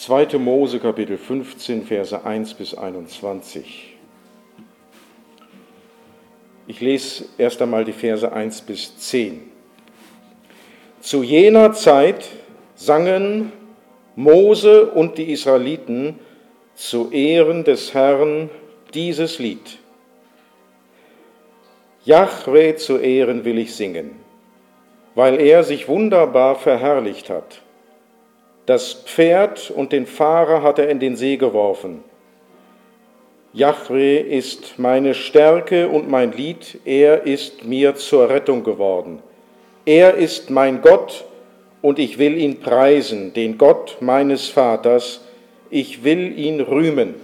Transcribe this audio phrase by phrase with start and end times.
[0.00, 0.38] 2.
[0.38, 3.98] Mose Kapitel 15, Verse 1 bis 21.
[6.66, 9.42] Ich lese erst einmal die Verse 1 bis 10.
[11.00, 12.30] Zu jener Zeit
[12.76, 13.52] sangen
[14.16, 16.18] Mose und die Israeliten
[16.74, 18.48] zu Ehren des Herrn
[18.94, 19.80] dieses Lied.
[22.06, 24.12] Jahwe zu Ehren will ich singen,
[25.14, 27.60] weil er sich wunderbar verherrlicht hat.
[28.66, 32.04] Das Pferd und den Fahrer hat er in den See geworfen.
[33.52, 39.20] Jahwe ist meine Stärke und mein Lied, er ist mir zur Rettung geworden.
[39.84, 41.24] Er ist mein Gott
[41.82, 45.22] und ich will ihn preisen, den Gott meines Vaters,
[45.68, 47.16] ich will ihn rühmen.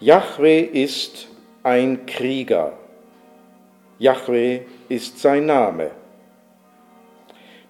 [0.00, 1.28] Jahwe ist
[1.62, 2.74] ein Krieger.
[3.98, 5.92] Jahwe ist sein Name.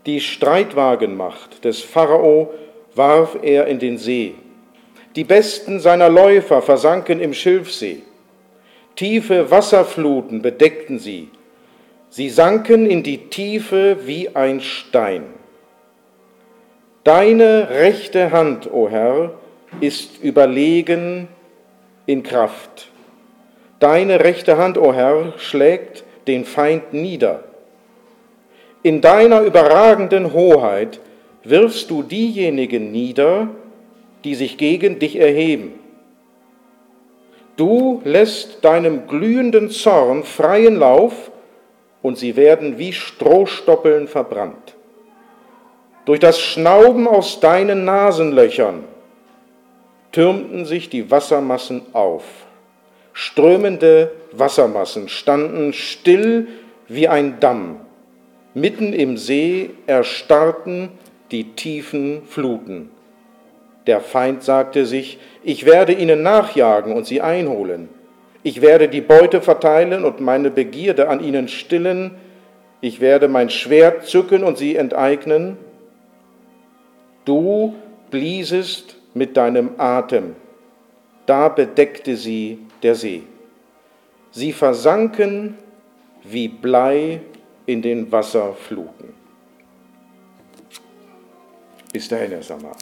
[0.07, 2.53] Die Streitwagenmacht des Pharao
[2.95, 4.35] warf er in den See.
[5.17, 8.03] Die besten seiner Läufer versanken im Schilfsee.
[8.97, 11.31] Tiefe Wasserfluten bedeckten sie.
[12.11, 15.25] Sie sanken in die Tiefe wie ein Stein.
[17.03, 19.33] Deine rechte Hand, o oh Herr,
[19.81, 21.29] ist überlegen
[22.07, 22.89] in Kraft.
[23.81, 27.45] Deine rechte Hand, o oh Herr, schlägt den Feind nieder.
[28.85, 31.01] In deiner überragenden Hoheit
[31.43, 33.49] wirfst du diejenigen nieder,
[34.25, 35.73] die sich gegen dich erheben.
[37.57, 41.31] Du lässt deinem glühenden Zorn freien Lauf
[42.03, 44.75] und sie werden wie Strohstoppeln verbrannt.
[46.05, 48.85] Durch das Schnauben aus deinen Nasenlöchern
[50.13, 52.25] türmten sich die Wassermassen auf.
[53.15, 56.49] Strömende Wassermassen standen still
[56.87, 57.84] wie ein Damm.
[58.55, 60.91] Mitten im See erstarrten
[61.33, 62.91] die tiefen Fluten.
[63.89, 67.89] Der Feind sagte sich, ich werde ihnen nachjagen und sie einholen.
[68.45, 72.13] Ich werde die Beute verteilen und meine Begierde an ihnen stillen.
[72.81, 75.57] Ich werde mein Schwert zücken und sie enteignen.
[77.25, 77.75] Du
[78.11, 80.37] bliesest mit deinem Atem,
[81.27, 83.23] da bedeckte sie der See.
[84.31, 85.57] Sie versanken
[86.23, 87.21] wie Blei
[87.67, 89.15] in den Wasserfluten.
[91.93, 92.75] Bis dahin erst einmal.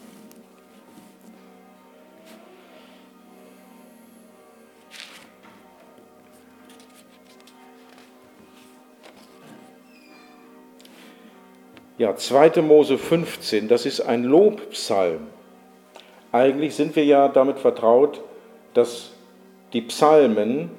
[11.99, 12.63] Ja, 2.
[12.63, 15.29] Mose 15, das ist ein Lobpsalm.
[16.33, 18.23] Eigentlich sind wir ja damit vertraut,
[18.75, 19.13] dass
[19.73, 20.71] die Psalmen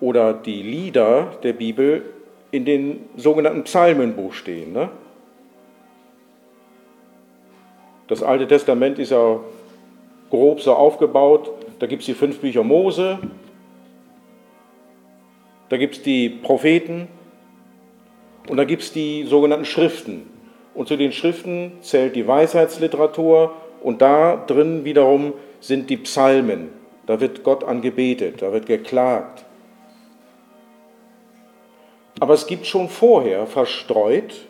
[0.00, 2.02] oder die Lieder der Bibel
[2.50, 4.72] in den sogenannten Psalmenbuch stehen.
[4.72, 4.88] Ne?
[8.06, 9.40] Das Alte Testament ist ja
[10.30, 11.50] grob so aufgebaut.
[11.78, 13.18] Da gibt es die fünf Bücher Mose,
[15.68, 17.08] da gibt es die Propheten,
[18.48, 20.28] und da gibt es die sogenannten Schriften.
[20.74, 26.68] Und zu den Schriften zählt die Weisheitsliteratur und da drin wiederum sind die Psalmen.
[27.06, 29.44] Da wird Gott angebetet, da wird geklagt.
[32.20, 34.46] Aber es gibt schon vorher verstreut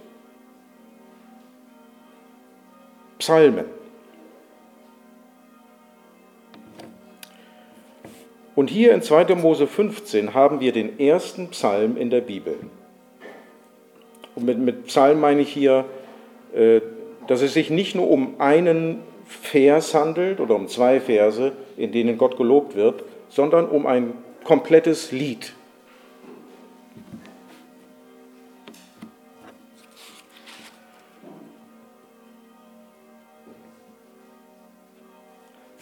[3.19, 3.67] Psalmen.
[8.55, 9.35] Und hier in 2.
[9.37, 12.57] Mose 15 haben wir den ersten Psalm in der Bibel.
[14.35, 15.85] Und mit, mit Psalm meine ich hier,
[16.55, 16.81] äh,
[17.27, 22.19] dass es sich nicht nur um einen Vers handelt oder um zwei Verse, in denen
[22.19, 25.53] Gott gelobt wird, sondern um ein komplettes Lied.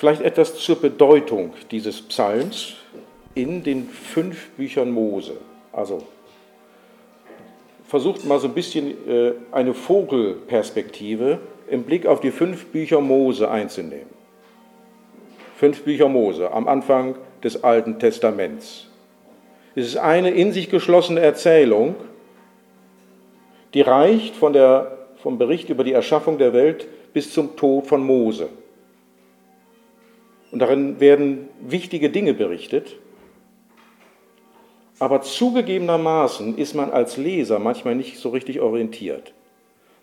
[0.06, 2.74] Vielleicht etwas zur Bedeutung dieses Psalms
[3.34, 5.32] in den fünf Büchern Mose.
[5.72, 6.00] Also
[7.88, 13.50] versucht mal so ein bisschen äh, eine Vogelperspektive im Blick auf die fünf Bücher Mose
[13.50, 14.06] einzunehmen.
[15.56, 18.86] Fünf Bücher Mose am Anfang des Alten Testaments.
[19.74, 21.96] Es ist eine in sich geschlossene Erzählung,
[23.74, 28.06] die reicht von der, vom Bericht über die Erschaffung der Welt bis zum Tod von
[28.06, 28.48] Mose.
[30.50, 32.96] Und darin werden wichtige Dinge berichtet,
[34.98, 39.34] aber zugegebenermaßen ist man als Leser manchmal nicht so richtig orientiert,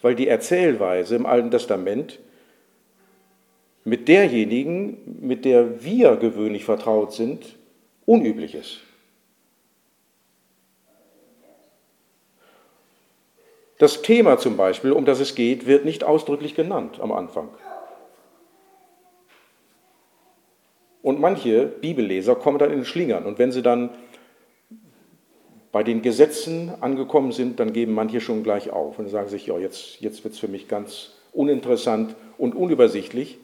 [0.01, 2.19] weil die Erzählweise im Alten Testament
[3.85, 7.57] mit derjenigen, mit der wir gewöhnlich vertraut sind,
[8.05, 8.81] unüblich ist.
[13.79, 17.49] Das Thema zum Beispiel, um das es geht, wird nicht ausdrücklich genannt am Anfang.
[21.03, 23.25] Und manche Bibelleser kommen dann in den Schlingern.
[23.25, 23.91] Und wenn sie dann
[25.71, 29.59] bei den Gesetzen angekommen sind, dann geben manche schon gleich auf und sagen sich, ja,
[29.59, 33.37] jetzt, jetzt wird es für mich ganz uninteressant und unübersichtlich.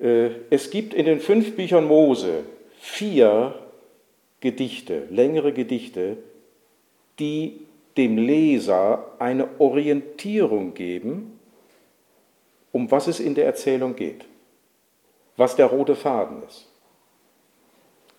[0.00, 2.44] Äh, es gibt in den fünf Büchern Mose
[2.80, 3.54] vier
[4.40, 6.16] Gedichte, längere Gedichte,
[7.18, 7.60] die
[7.96, 11.38] dem Leser eine Orientierung geben,
[12.72, 14.24] um was es in der Erzählung geht,
[15.40, 16.66] was der rote Faden ist.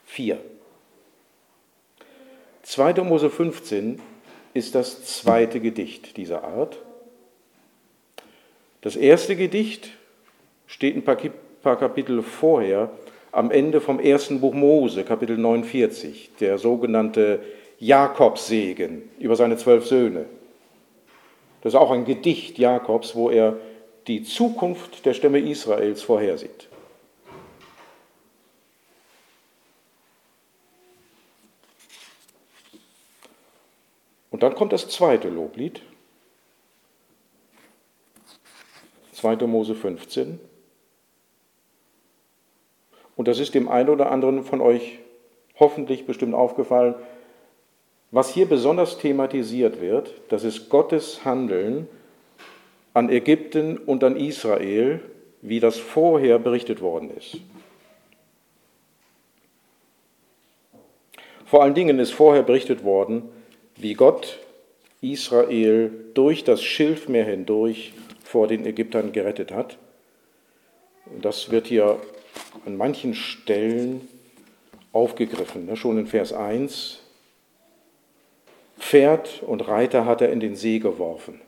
[0.05, 0.39] Vier.
[2.63, 2.93] 2.
[3.03, 4.01] Mose 15
[4.55, 6.79] ist das zweite Gedicht dieser Art.
[8.81, 9.91] Das erste Gedicht
[10.65, 12.89] steht ein paar Kapitel vorher,
[13.31, 17.43] am Ende vom ersten Buch Mose, Kapitel 49, der sogenannte
[17.77, 20.25] Jakobsegen über seine zwölf Söhne.
[21.61, 23.57] Das ist auch ein Gedicht Jakobs, wo er
[24.07, 26.70] die Zukunft der Stämme Israels vorhersieht.
[34.41, 35.83] Und dann kommt das zweite Loblied,
[39.11, 39.35] 2.
[39.45, 40.39] Mose 15.
[43.15, 44.97] Und das ist dem einen oder anderen von euch
[45.59, 46.95] hoffentlich bestimmt aufgefallen.
[48.09, 51.87] Was hier besonders thematisiert wird, das ist Gottes Handeln
[52.95, 55.01] an Ägypten und an Israel,
[55.43, 57.37] wie das vorher berichtet worden ist.
[61.45, 63.29] Vor allen Dingen ist vorher berichtet worden,
[63.81, 64.39] wie Gott
[65.01, 67.93] Israel durch das Schilfmeer hindurch
[68.23, 69.77] vor den Ägyptern gerettet hat.
[71.21, 71.99] Das wird hier
[72.65, 74.07] an manchen Stellen
[74.93, 75.65] aufgegriffen.
[75.65, 75.75] Ne?
[75.75, 76.99] Schon in Vers 1.
[78.77, 81.41] Pferd und Reiter hat er in den See geworfen.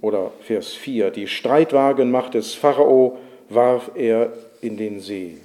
[0.00, 1.10] Oder Vers 4.
[1.10, 3.18] Die Streitwagenmacht des Pharao
[3.48, 4.32] warf er
[4.62, 5.38] in den See.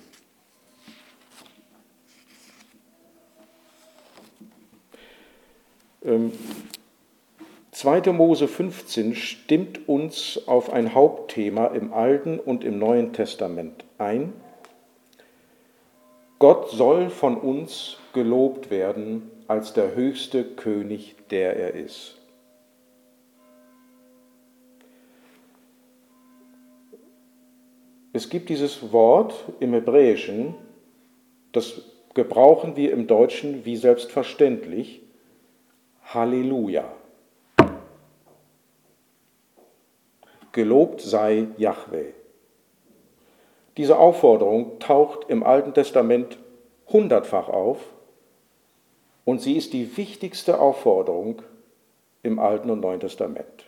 [6.06, 6.32] Ähm,
[7.72, 8.14] 2.
[8.14, 14.34] Mose 15 stimmt uns auf ein Hauptthema im Alten und im Neuen Testament ein.
[16.40, 22.17] Gott soll von uns gelobt werden als der höchste König, der er ist.
[28.18, 30.56] Es gibt dieses Wort im Hebräischen,
[31.52, 31.84] das
[32.16, 35.04] gebrauchen wir im Deutschen wie selbstverständlich,
[36.04, 36.92] Halleluja.
[40.52, 42.14] Gelobt sei Yahweh.
[43.78, 46.40] Diese Aufforderung taucht im Alten Testament
[46.88, 47.78] hundertfach auf
[49.26, 51.44] und sie ist die wichtigste Aufforderung
[52.24, 53.67] im Alten und Neuen Testament.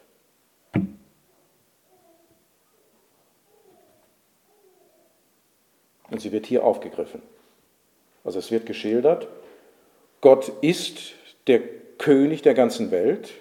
[6.29, 7.23] Sie wird hier aufgegriffen.
[8.23, 9.27] Also es wird geschildert,
[10.21, 11.13] Gott ist
[11.47, 11.61] der
[11.97, 13.31] König der ganzen Welt,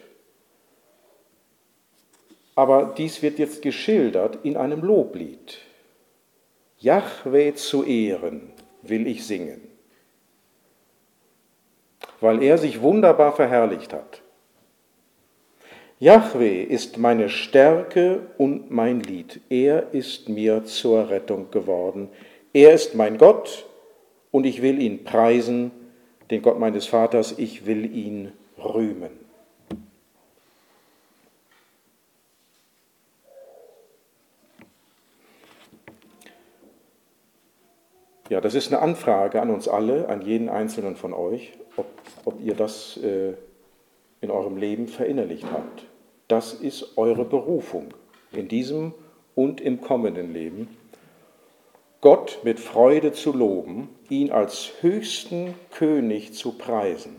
[2.54, 5.58] aber dies wird jetzt geschildert in einem Loblied.
[6.78, 8.52] Jahwe zu ehren
[8.82, 9.60] will ich singen,
[12.20, 14.22] weil er sich wunderbar verherrlicht hat.
[16.00, 19.40] Jahwe ist meine Stärke und mein Lied.
[19.50, 22.08] Er ist mir zur Rettung geworden.
[22.58, 23.66] Er ist mein Gott
[24.32, 25.70] und ich will ihn preisen,
[26.28, 29.10] den Gott meines Vaters, ich will ihn rühmen.
[38.28, 41.86] Ja, das ist eine Anfrage an uns alle, an jeden Einzelnen von euch, ob,
[42.24, 43.34] ob ihr das äh,
[44.20, 45.86] in eurem Leben verinnerlicht habt.
[46.26, 47.94] Das ist eure Berufung
[48.32, 48.94] in diesem
[49.36, 50.76] und im kommenden Leben.
[52.00, 57.16] Gott mit Freude zu loben, ihn als höchsten König zu preisen.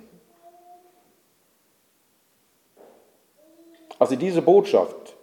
[3.98, 5.18] Also diese Botschaft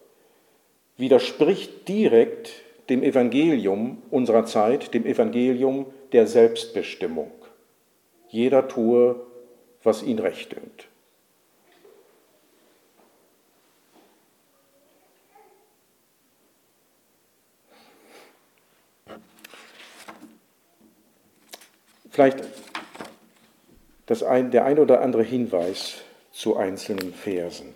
[0.98, 2.52] widerspricht direkt
[2.90, 7.32] dem Evangelium unserer Zeit, dem Evangelium der Selbstbestimmung.
[8.28, 9.16] Jeder tue,
[9.82, 10.88] was ihn recht dünkt.
[22.16, 22.38] Vielleicht
[24.06, 25.96] das ein, der ein oder andere Hinweis
[26.32, 27.74] zu einzelnen Versen.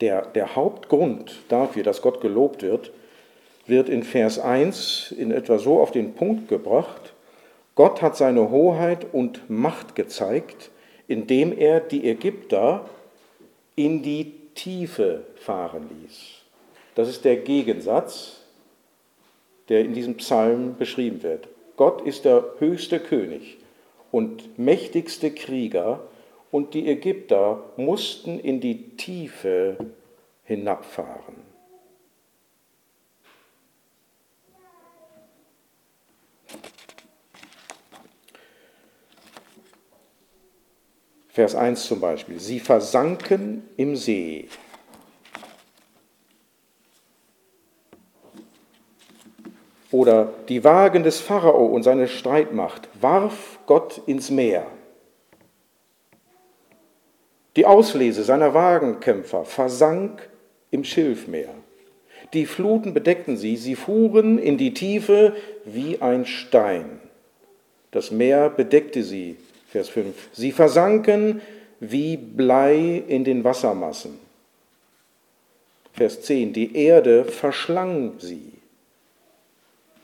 [0.00, 2.92] Der, der Hauptgrund dafür, dass Gott gelobt wird,
[3.66, 7.14] wird in Vers 1 in etwa so auf den Punkt gebracht,
[7.74, 10.70] Gott hat seine Hoheit und Macht gezeigt,
[11.08, 12.88] indem er die Ägypter
[13.74, 16.42] in die Tiefe fahren ließ.
[16.94, 18.36] Das ist der Gegensatz,
[19.68, 21.48] der in diesem Psalm beschrieben wird.
[21.76, 23.58] Gott ist der höchste König
[24.10, 26.00] und mächtigste Krieger
[26.50, 29.76] und die Ägypter mussten in die Tiefe
[30.44, 31.54] hinabfahren.
[41.28, 42.38] Vers 1 zum Beispiel.
[42.38, 44.48] Sie versanken im See.
[49.94, 54.66] Oder die Wagen des Pharao und seine Streitmacht warf Gott ins Meer.
[57.54, 60.28] Die Auslese seiner Wagenkämpfer versank
[60.72, 61.54] im Schilfmeer.
[62.32, 66.98] Die Fluten bedeckten sie, sie fuhren in die Tiefe wie ein Stein.
[67.92, 69.36] Das Meer bedeckte sie
[69.68, 70.30] Vers 5.
[70.32, 71.40] Sie versanken
[71.78, 74.18] wie Blei in den Wassermassen.
[75.92, 76.52] Vers 10.
[76.52, 78.53] Die Erde verschlang sie.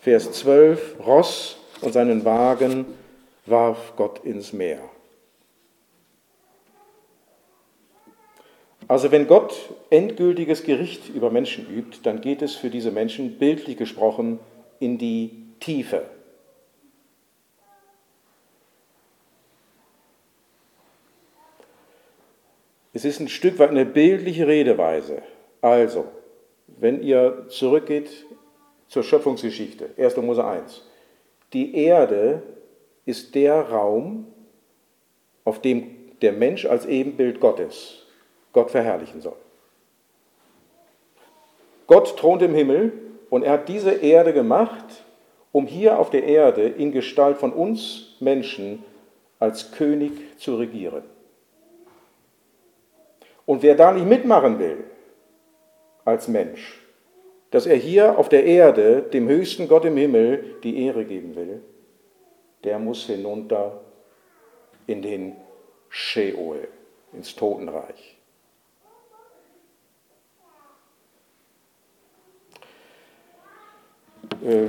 [0.00, 0.96] Vers 12.
[1.06, 2.86] Ross und seinen Wagen
[3.44, 4.80] warf Gott ins Meer.
[8.88, 9.54] Also wenn Gott
[9.90, 14.40] endgültiges Gericht über Menschen übt, dann geht es für diese Menschen, bildlich gesprochen,
[14.78, 16.02] in die Tiefe.
[22.94, 25.22] Es ist ein Stück weit eine bildliche Redeweise.
[25.60, 26.06] Also,
[26.66, 28.24] wenn ihr zurückgeht
[28.90, 30.16] zur Schöpfungsgeschichte, 1.
[30.18, 30.82] Mose 1,
[31.54, 32.42] die Erde
[33.06, 34.26] ist der Raum,
[35.44, 38.06] auf dem der Mensch als Ebenbild Gottes
[38.52, 39.36] Gott verherrlichen soll.
[41.86, 42.92] Gott thront im Himmel
[43.30, 45.04] und er hat diese Erde gemacht,
[45.52, 48.84] um hier auf der Erde in Gestalt von uns Menschen
[49.38, 51.02] als König zu regieren.
[53.46, 54.84] Und wer da nicht mitmachen will,
[56.04, 56.79] als Mensch,
[57.50, 61.62] dass er hier auf der Erde dem höchsten Gott im Himmel die Ehre geben will,
[62.64, 63.80] der muss hinunter
[64.86, 65.36] in den
[65.88, 66.68] Sheol,
[67.12, 68.16] ins Totenreich.
[74.44, 74.68] Äh,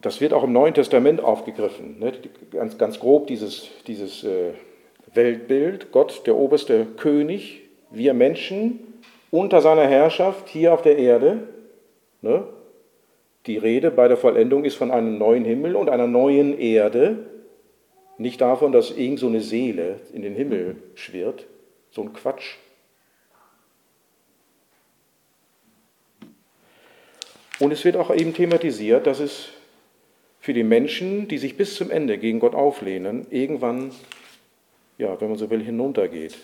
[0.00, 2.00] das wird auch im Neuen Testament aufgegriffen.
[2.00, 2.12] Ne?
[2.50, 4.52] Ganz, ganz grob dieses, dieses äh,
[5.14, 8.91] Weltbild, Gott der oberste König, wir Menschen
[9.32, 11.48] unter seiner Herrschaft hier auf der Erde.
[12.20, 12.44] Ne?
[13.46, 17.26] Die Rede bei der Vollendung ist von einem neuen Himmel und einer neuen Erde,
[18.18, 21.46] nicht davon, dass irgend so eine Seele in den Himmel schwirrt,
[21.90, 22.56] so ein Quatsch.
[27.58, 29.48] Und es wird auch eben thematisiert, dass es
[30.40, 33.92] für die Menschen, die sich bis zum Ende gegen Gott auflehnen, irgendwann
[34.98, 36.36] ja, wenn man so will, hinuntergeht.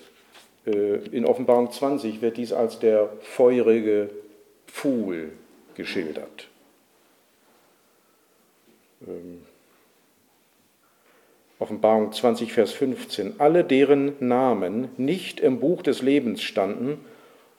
[0.69, 4.11] Äh, in Offenbarung 20 wird dies als der feurige
[4.67, 5.33] Pfuhl
[5.75, 6.49] geschildert.
[9.07, 9.43] Ähm,
[11.59, 13.41] Offenbarung 20, Vers 15.
[13.41, 17.01] Alle, deren Namen nicht im Buch des Lebens standen,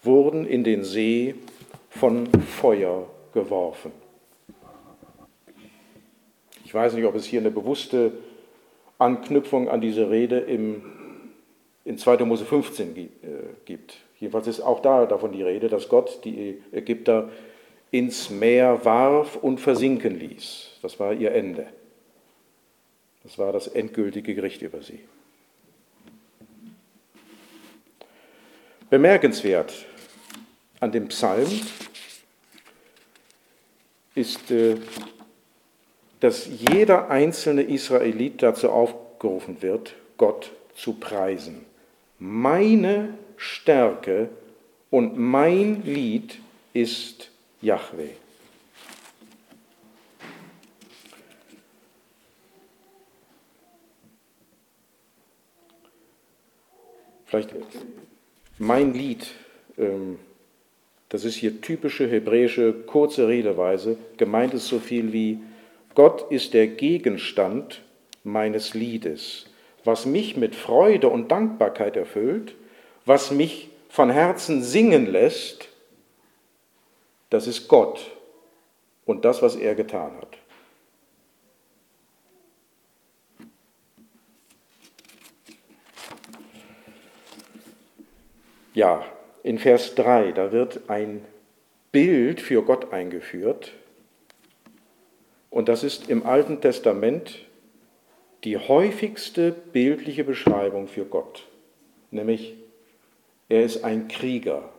[0.03, 1.35] wurden in den See
[1.89, 3.91] von Feuer geworfen.
[6.63, 8.13] Ich weiß nicht, ob es hier eine bewusste
[8.99, 10.81] Anknüpfung an diese Rede im,
[11.89, 12.17] in 2.
[12.17, 13.08] Mose 15 äh,
[13.65, 13.98] gibt.
[14.19, 17.29] Jedenfalls ist auch da davon die Rede, dass Gott die Ägypter
[17.89, 20.77] ins Meer warf und versinken ließ.
[20.84, 21.65] Das war ihr Ende.
[23.24, 25.00] Das war das endgültige Gericht über sie.
[28.91, 29.74] Bemerkenswert
[30.79, 31.50] an dem Psalm
[34.13, 34.75] ist äh,
[36.19, 41.65] dass jeder einzelne Israelit dazu aufgerufen wird, Gott zu preisen.
[42.19, 44.29] Meine Stärke
[44.89, 46.38] und mein Lied
[46.73, 48.09] ist Yahweh.
[57.25, 57.53] Vielleicht
[58.57, 59.27] mein Lied,
[59.77, 60.17] ähm,
[61.09, 63.97] das ist hier typische hebräische kurze Redeweise.
[64.17, 65.39] Gemeint ist so viel wie
[65.93, 67.81] Gott ist der Gegenstand
[68.23, 69.45] meines Liedes,
[69.83, 72.55] was mich mit Freude und Dankbarkeit erfüllt,
[73.05, 75.69] was mich von Herzen singen lässt,
[77.29, 78.12] das ist Gott
[79.05, 80.38] und das, was er getan hat.
[88.74, 89.03] Ja,
[89.43, 91.25] in Vers 3, da wird ein
[91.91, 93.74] Bild für Gott eingeführt,
[95.50, 97.48] und das ist im Alten Testament
[98.43, 101.46] die häufigste bildliche Beschreibung für Gott,
[102.12, 102.55] nämlich
[103.51, 104.69] Er ist ein Krieger.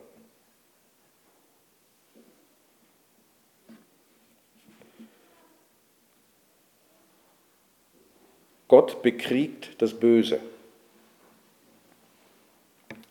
[8.69, 10.39] Gott bekriegt das Böse.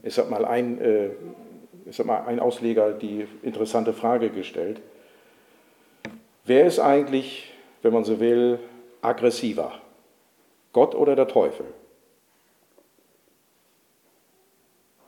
[0.03, 1.11] Es hat mal ein, äh,
[1.93, 4.81] hat mal ein Ausleger die interessante Frage gestellt.
[6.47, 7.53] Wer ist eigentlich,
[7.83, 8.59] wenn man so will,
[9.03, 9.83] aggressiver?
[10.73, 11.67] Gott oder der Teufel?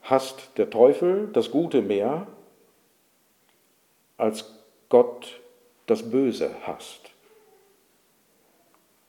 [0.03, 2.27] Hasst der Teufel das Gute mehr,
[4.17, 4.45] als
[4.89, 5.39] Gott
[5.85, 7.11] das Böse hasst?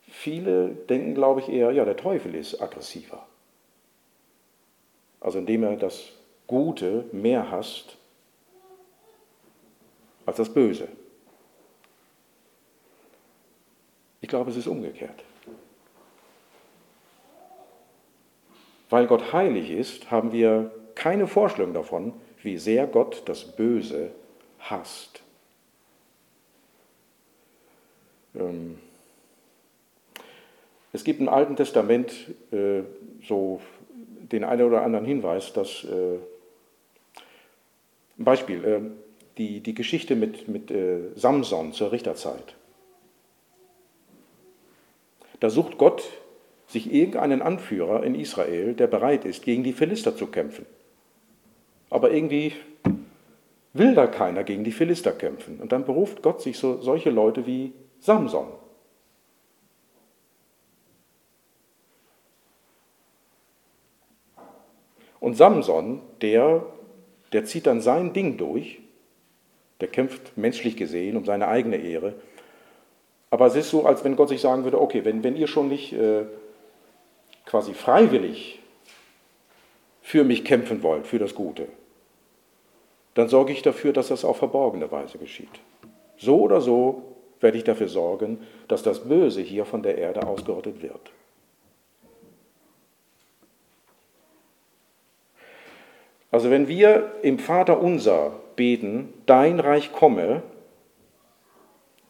[0.09, 3.27] Viele denken, glaube ich, eher, ja, der Teufel ist aggressiver.
[5.21, 6.13] Also indem er das
[6.47, 7.97] Gute mehr hasst
[10.27, 10.89] als das Böse.
[14.21, 15.25] Ich glaube, es ist umgekehrt.
[18.91, 22.13] Weil Gott heilig ist, haben wir keine Vorstellung davon,
[22.43, 24.11] wie sehr Gott das Böse
[24.59, 25.23] hasst.
[28.35, 28.79] Ähm,
[30.93, 32.13] es gibt im Alten Testament
[32.53, 32.83] äh,
[33.27, 33.61] so
[34.33, 36.19] den einen oder anderen Hinweis, dass, äh,
[38.19, 38.81] ein Beispiel, äh,
[39.37, 40.73] die, die Geschichte mit, mit
[41.17, 42.55] Samson zur Richterzeit.
[45.41, 46.05] Da sucht Gott
[46.75, 50.67] sich irgendeinen Anführer in Israel, der bereit ist, gegen die Philister zu kämpfen.
[51.89, 52.53] Aber irgendwie
[53.73, 55.61] will da keiner gegen die Philister kämpfen.
[55.61, 58.49] Und dann beruft Gott sich so, solche Leute wie Samson.
[65.21, 66.67] Und Samson, der,
[67.33, 68.81] der zieht dann sein Ding durch,
[69.81, 72.15] der kämpft menschlich gesehen um seine eigene Ehre.
[73.31, 75.69] Aber es ist so, als wenn Gott sich sagen würde, okay, wenn, wenn ihr schon
[75.69, 76.25] nicht äh,
[77.47, 78.61] quasi freiwillig
[80.03, 81.67] für mich kämpfen wollt, für das Gute,
[83.15, 85.61] dann sorge ich dafür, dass das auf verborgene Weise geschieht.
[86.17, 87.03] So oder so
[87.41, 91.13] werde ich dafür sorgen, dass das Böse hier von der Erde ausgerottet wird.
[96.31, 100.43] Also wenn wir im Vater unser beten, dein Reich komme,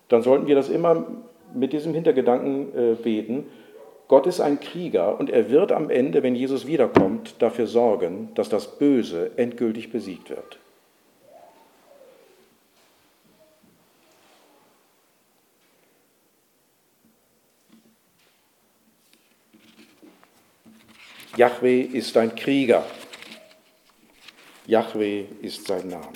[0.08, 1.06] dann sollten wir das immer
[1.52, 3.46] mit diesem Hintergedanken äh, beten.
[4.06, 8.48] Gott ist ein Krieger und er wird am Ende, wenn Jesus wiederkommt, dafür sorgen, dass
[8.48, 10.58] das Böse endgültig besiegt wird.
[21.36, 22.84] Yahweh ist ein Krieger.
[24.66, 26.12] Yahweh ist sein Name.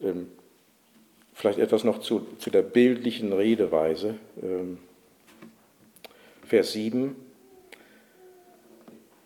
[0.00, 0.35] Ähm,
[1.46, 4.16] vielleicht etwas noch zu, zu der bildlichen Redeweise.
[4.42, 4.78] Ähm,
[6.44, 7.14] Vers 7.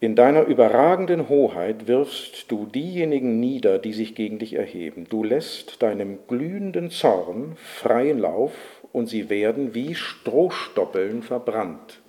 [0.00, 5.06] In deiner überragenden Hoheit wirfst du diejenigen nieder, die sich gegen dich erheben.
[5.08, 8.52] Du lässt deinem glühenden Zorn freien Lauf
[8.92, 12.00] und sie werden wie Strohstoppeln verbrannt.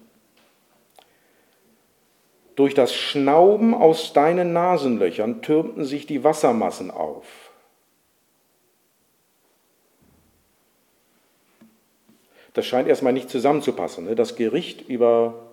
[2.57, 7.50] Durch das Schnauben aus deinen Nasenlöchern türmten sich die Wassermassen auf.
[12.53, 14.05] Das scheint erstmal nicht zusammenzupassen.
[14.05, 14.15] Ne?
[14.15, 15.47] Das Gericht über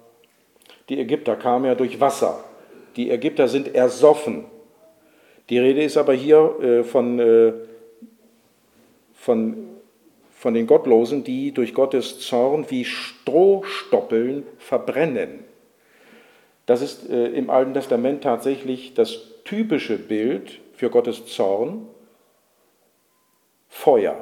[0.89, 2.45] die Ägypter kam ja durch Wasser.
[2.97, 4.45] Die Ägypter sind ersoffen.
[5.49, 7.53] Die Rede ist aber hier äh, von, äh,
[9.15, 9.69] von
[10.39, 15.41] von den Gottlosen, die durch Gottes Zorn wie Strohstoppeln verbrennen.
[16.65, 21.89] Das ist äh, im Alten Testament tatsächlich das typische Bild für Gottes Zorn,
[23.69, 24.17] Feuer.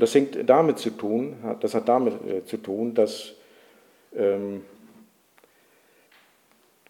[0.00, 3.34] Und das hängt damit zu tun, das hat damit äh, zu tun, dass
[4.16, 4.64] ähm,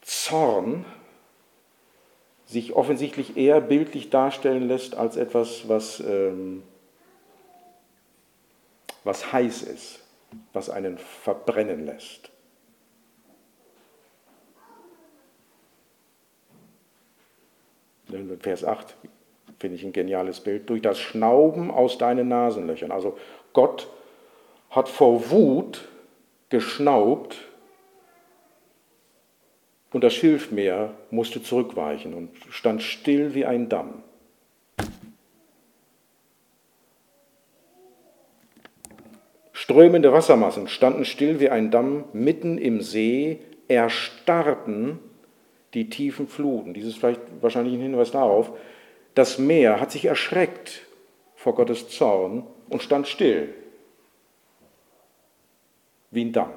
[0.01, 0.85] Zorn
[2.47, 6.63] sich offensichtlich eher bildlich darstellen lässt als etwas, was, ähm,
[9.03, 10.05] was heiß ist,
[10.53, 12.31] was einen verbrennen lässt.
[18.39, 18.95] Vers 8
[19.61, 20.69] finde ich ein geniales Bild.
[20.71, 22.91] Durch das Schnauben aus deinen Nasenlöchern.
[22.91, 23.17] Also
[23.53, 23.89] Gott
[24.71, 25.87] hat vor Wut
[26.49, 27.37] geschnaubt
[29.93, 34.03] und das Schilfmeer musste zurückweichen und stand still wie ein Damm.
[39.53, 44.99] Strömende Wassermassen standen still wie ein Damm mitten im See, erstarrten
[45.75, 46.73] die tiefen Fluten.
[46.73, 48.53] Dies ist vielleicht wahrscheinlich ein Hinweis darauf,
[49.15, 50.87] das Meer hat sich erschreckt
[51.35, 53.55] vor Gottes Zorn und stand still,
[56.11, 56.53] wie ein Damm.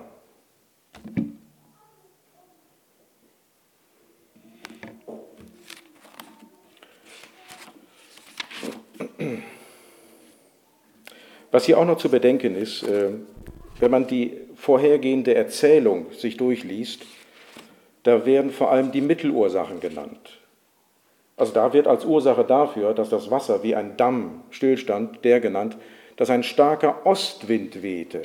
[11.51, 13.11] Was hier auch noch zu bedenken ist, äh,
[13.79, 17.05] wenn man die vorhergehende Erzählung sich durchliest,
[18.03, 20.42] da werden vor allem die Mittelursachen genannt.
[21.35, 25.77] Also da wird als Ursache dafür, dass das Wasser wie ein Damm stillstand, der genannt,
[26.15, 28.23] dass ein starker Ostwind wehte,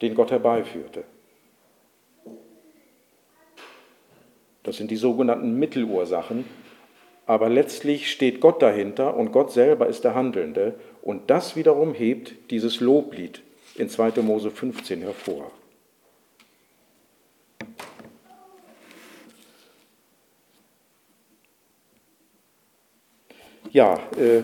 [0.00, 1.04] den Gott herbeiführte.
[4.62, 6.44] Das sind die sogenannten Mittelursachen.
[7.26, 10.74] Aber letztlich steht Gott dahinter und Gott selber ist der Handelnde.
[11.02, 13.42] Und das wiederum hebt dieses Loblied
[13.76, 14.22] in 2.
[14.22, 15.50] Mose 15 hervor.
[23.72, 24.42] Ja, äh,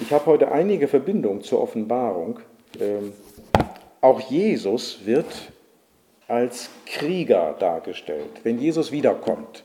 [0.00, 2.40] ich habe heute einige Verbindungen zur Offenbarung.
[2.80, 3.12] Ähm,
[4.00, 5.52] auch Jesus wird
[6.26, 9.62] als Krieger dargestellt, wenn Jesus wiederkommt.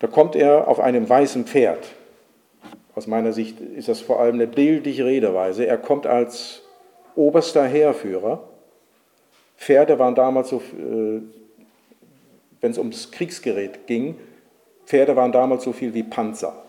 [0.00, 1.86] Da kommt er auf einem weißen Pferd.
[2.96, 5.66] Aus meiner Sicht ist das vor allem eine bildliche Redeweise.
[5.66, 6.62] Er kommt als
[7.14, 8.48] oberster Heerführer.
[9.56, 11.22] Pferde waren damals so, äh,
[12.60, 14.16] wenn es ums Kriegsgerät ging,
[14.86, 16.63] Pferde waren damals so viel wie Panzer.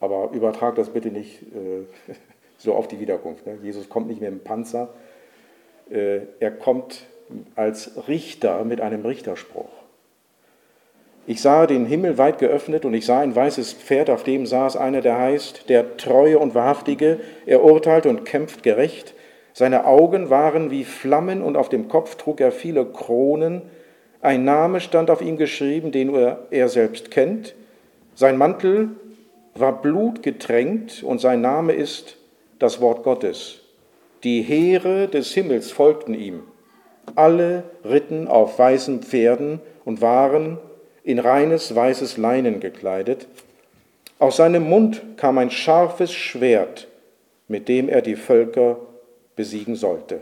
[0.00, 2.12] Aber übertrag das bitte nicht äh,
[2.58, 3.46] so auf die Wiederkunft.
[3.46, 3.58] Ne?
[3.62, 4.90] Jesus kommt nicht mit dem Panzer,
[5.90, 7.06] äh, er kommt
[7.54, 9.68] als Richter mit einem Richterspruch.
[11.26, 14.76] Ich sah den Himmel weit geöffnet und ich sah ein weißes Pferd, auf dem saß
[14.76, 19.12] einer, der heißt, der Treue und Wahrhaftige, er urteilt und kämpft gerecht.
[19.52, 23.60] Seine Augen waren wie Flammen und auf dem Kopf trug er viele Kronen.
[24.22, 27.54] Ein Name stand auf ihm geschrieben, den er selbst kennt.
[28.14, 28.90] Sein Mantel
[29.54, 32.16] war blutgetränkt und sein Name ist
[32.58, 33.60] das Wort Gottes.
[34.24, 36.42] Die Heere des Himmels folgten ihm.
[37.14, 40.58] Alle ritten auf weißen Pferden und waren
[41.04, 43.28] in reines weißes Leinen gekleidet.
[44.18, 46.88] Aus seinem Mund kam ein scharfes Schwert,
[47.46, 48.78] mit dem er die Völker
[49.36, 50.20] besiegen sollte.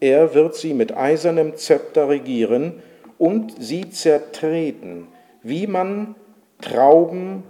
[0.00, 2.82] Er wird sie mit eisernem Zepter regieren
[3.18, 5.08] und sie zertreten,
[5.42, 6.14] wie man
[6.60, 7.44] Trauben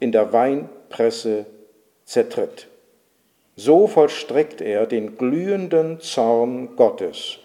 [0.00, 1.46] in der Weinpresse
[2.04, 2.68] zertritt.
[3.56, 7.38] So vollstreckt er den glühenden Zorn Gottes,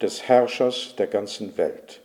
[0.00, 2.02] des Herrschers der ganzen Welt.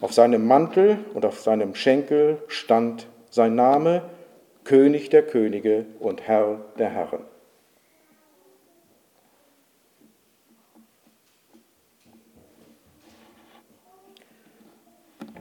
[0.00, 4.02] Auf seinem Mantel und auf seinem Schenkel stand sein Name,
[4.62, 7.24] König der Könige und Herr der Herren.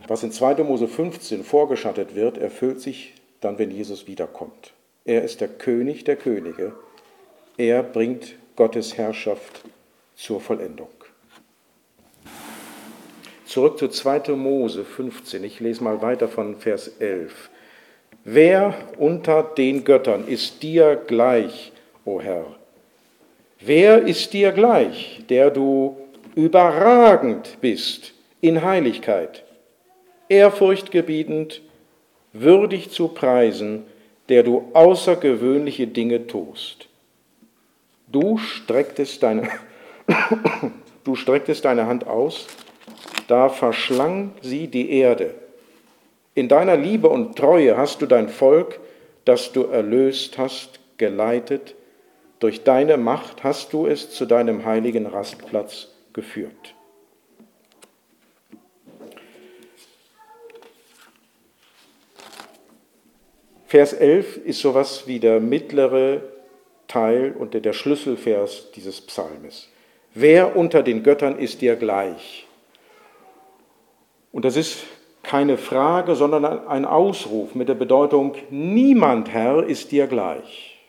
[0.08, 0.64] Was in 2.
[0.64, 4.74] Mose 15 vorgeschattet wird, erfüllt sich dann, wenn Jesus wiederkommt.
[5.04, 6.74] Er ist der König der Könige.
[7.58, 9.64] Er bringt Gottes Herrschaft
[10.16, 10.90] zur Vollendung.
[13.46, 14.36] Zurück zu 2.
[14.36, 15.44] Mose 15.
[15.44, 17.50] Ich lese mal weiter von Vers 11.
[18.24, 21.72] Wer unter den Göttern ist dir gleich,
[22.06, 22.46] o Herr?
[23.60, 25.98] Wer ist dir gleich, der du
[26.36, 29.47] überragend bist in Heiligkeit?
[30.30, 31.62] Ehrfurchtgebietend,
[32.34, 33.84] würdig zu preisen,
[34.30, 36.88] der du außergewöhnliche Dinge tust.
[38.08, 39.50] Du strecktest deine,
[41.04, 42.48] du strecktest deine Hand aus,
[43.28, 45.36] da verschlang sie die Erde.
[46.36, 48.80] In deiner Liebe und Treue hast du dein Volk,
[49.26, 51.76] das du erlöst hast, geleitet.
[52.40, 56.76] Durch deine Macht hast du es zu deinem heiligen Rastplatz geführt.
[63.68, 66.22] Vers 11 ist sowas wie der mittlere
[66.88, 69.68] Teil und der Schlüsselvers dieses Psalmes.
[70.14, 72.48] Wer unter den Göttern ist dir gleich?
[74.32, 74.86] Und das ist
[75.22, 80.80] keine Frage, sondern ein Ausruf mit der Bedeutung, niemand, Herr, ist dir gleich.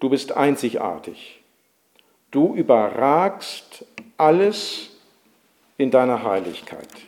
[0.00, 1.42] Du bist einzigartig.
[2.30, 3.84] Du überragst
[4.16, 4.96] alles
[5.76, 7.07] in deiner Heiligkeit.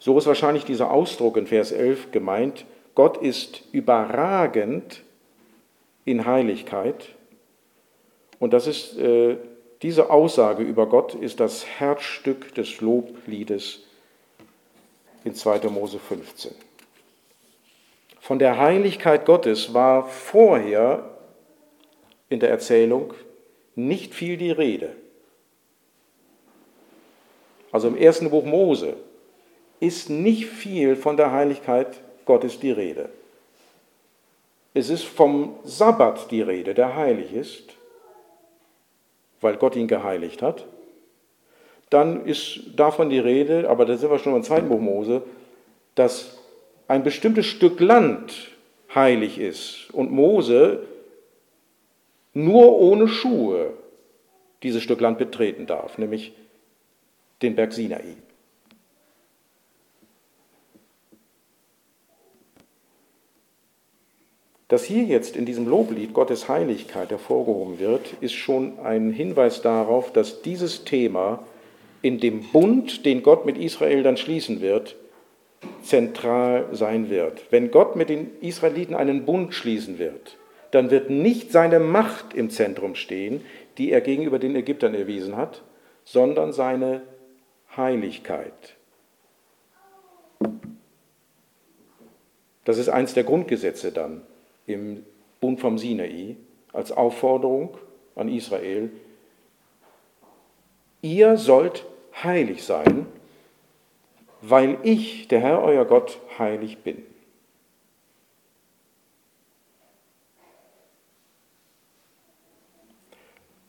[0.00, 2.64] So ist wahrscheinlich dieser Ausdruck in Vers 11 gemeint.
[2.94, 5.02] Gott ist überragend
[6.06, 7.10] in Heiligkeit.
[8.38, 9.36] Und das ist, äh,
[9.82, 13.80] diese Aussage über Gott ist das Herzstück des Lobliedes
[15.24, 15.68] in 2.
[15.68, 16.52] Mose 15.
[18.20, 21.10] Von der Heiligkeit Gottes war vorher
[22.30, 23.12] in der Erzählung
[23.74, 24.96] nicht viel die Rede.
[27.70, 28.96] Also im ersten Buch Mose
[29.80, 33.08] ist nicht viel von der Heiligkeit Gottes die Rede.
[34.72, 37.74] Es ist vom Sabbat die Rede, der heilig ist,
[39.40, 40.66] weil Gott ihn geheiligt hat.
[41.88, 45.22] Dann ist davon die Rede, aber da sind wir schon im zweiten Buch Mose,
[45.96, 46.38] dass
[46.86, 48.52] ein bestimmtes Stück Land
[48.94, 50.86] heilig ist und Mose
[52.32, 53.72] nur ohne Schuhe
[54.62, 56.32] dieses Stück Land betreten darf, nämlich
[57.42, 58.16] den Berg Sinai.
[64.70, 70.12] Dass hier jetzt in diesem Loblied Gottes Heiligkeit hervorgehoben wird, ist schon ein Hinweis darauf,
[70.12, 71.44] dass dieses Thema
[72.02, 74.94] in dem Bund, den Gott mit Israel dann schließen wird,
[75.82, 77.50] zentral sein wird.
[77.50, 80.36] Wenn Gott mit den Israeliten einen Bund schließen wird,
[80.70, 83.40] dann wird nicht seine Macht im Zentrum stehen,
[83.76, 85.62] die er gegenüber den Ägyptern erwiesen hat,
[86.04, 87.02] sondern seine
[87.76, 88.76] Heiligkeit.
[92.64, 94.22] Das ist eins der Grundgesetze dann
[94.72, 95.04] im
[95.40, 96.36] Bund vom Sinai
[96.72, 97.76] als Aufforderung
[98.14, 98.90] an Israel,
[101.02, 101.84] ihr sollt
[102.22, 103.06] heilig sein,
[104.42, 107.02] weil ich, der Herr euer Gott, heilig bin.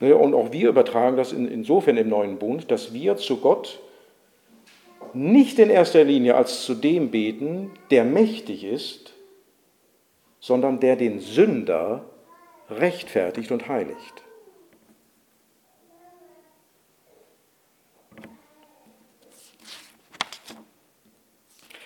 [0.00, 3.78] Und auch wir übertragen das insofern im neuen Bund, dass wir zu Gott
[5.14, 9.12] nicht in erster Linie als zu dem beten, der mächtig ist,
[10.42, 12.04] sondern der den Sünder
[12.68, 14.24] rechtfertigt und heiligt.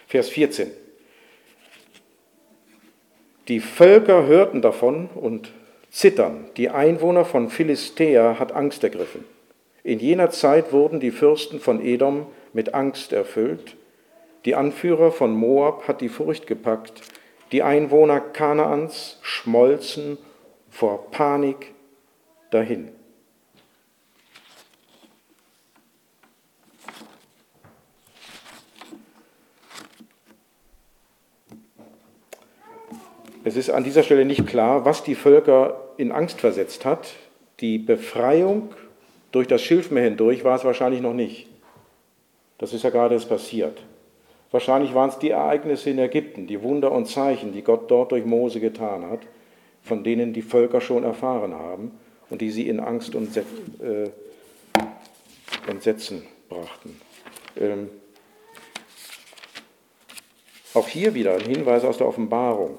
[0.09, 0.71] Vers 14.
[3.49, 5.53] Die Völker hörten davon und
[5.91, 6.47] zittern.
[6.57, 9.25] Die Einwohner von Philistea hat Angst ergriffen.
[9.85, 13.77] In jener Zeit wurden die Fürsten von Edom mit Angst erfüllt.
[14.47, 17.03] Die Anführer von Moab hat die Furcht gepackt
[17.53, 20.19] die Einwohner Kanaans schmolzen
[20.71, 21.75] vor Panik
[22.51, 22.91] dahin.
[33.45, 37.15] Es ist an dieser Stelle nicht klar, was die Völker in Angst versetzt hat.
[37.61, 38.75] Die Befreiung
[39.31, 41.47] durch das Schilfmeer hindurch war es wahrscheinlich noch nicht.
[42.59, 43.81] Das ist ja gerade passiert.
[44.51, 48.25] Wahrscheinlich waren es die Ereignisse in Ägypten, die Wunder und Zeichen, die Gott dort durch
[48.25, 49.21] Mose getan hat,
[49.83, 51.93] von denen die Völker schon erfahren haben
[52.31, 53.43] und die sie in Angst und äh,
[55.69, 57.01] Entsetzen brachten.
[57.59, 57.89] Ähm,
[60.75, 62.79] auch hier wieder ein Hinweis aus der Offenbarung.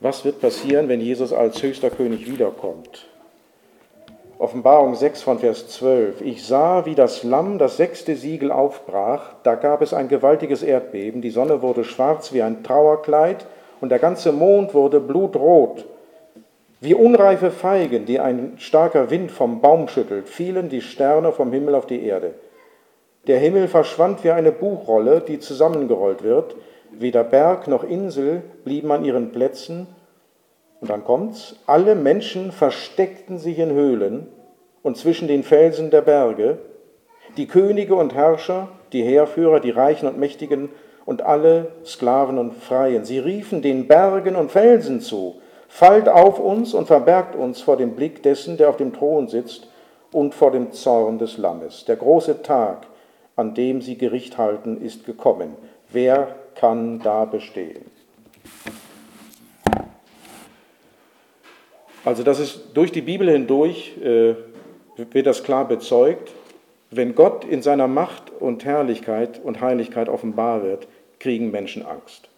[0.00, 3.06] Was wird passieren, wenn Jesus als höchster König wiederkommt?
[4.38, 6.20] Offenbarung 6 von Vers 12.
[6.20, 9.34] Ich sah, wie das Lamm das sechste Siegel aufbrach.
[9.44, 11.22] Da gab es ein gewaltiges Erdbeben.
[11.22, 13.46] Die Sonne wurde schwarz wie ein Trauerkleid
[13.80, 15.84] und der ganze Mond wurde blutrot.
[16.80, 21.76] Wie unreife Feigen, die ein starker Wind vom Baum schüttelt, fielen die Sterne vom Himmel
[21.76, 22.34] auf die Erde.
[23.28, 26.56] Der Himmel verschwand wie eine Buchrolle, die zusammengerollt wird.
[26.90, 29.86] Weder Berg noch Insel blieben an ihren Plätzen.
[30.80, 34.26] Und dann kommt's, alle Menschen versteckten sich in Höhlen
[34.82, 36.58] und zwischen den Felsen der Berge,
[37.36, 40.68] die Könige und Herrscher, die Heerführer, die Reichen und Mächtigen
[41.06, 43.04] und alle Sklaven und Freien.
[43.04, 45.36] Sie riefen den Bergen und Felsen zu,
[45.68, 49.68] fallt auf uns und verbergt uns vor dem Blick dessen, der auf dem Thron sitzt
[50.12, 51.84] und vor dem Zorn des Lammes.
[51.86, 52.86] Der große Tag,
[53.36, 55.56] an dem sie Gericht halten, ist gekommen.
[55.90, 57.84] Wer kann da bestehen?
[62.04, 64.34] Also das ist durch die Bibel hindurch, äh,
[64.96, 66.30] wird das klar bezeugt,
[66.90, 70.86] wenn Gott in seiner Macht und Herrlichkeit und Heiligkeit offenbar wird,
[71.18, 72.28] kriegen Menschen Angst.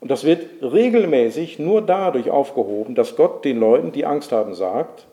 [0.00, 5.06] Und das wird regelmäßig nur dadurch aufgehoben, dass Gott den Leuten, die Angst haben, sagt,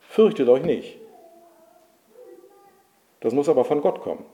[0.00, 0.96] fürchtet euch nicht.
[3.20, 4.24] Das muss aber von Gott kommen.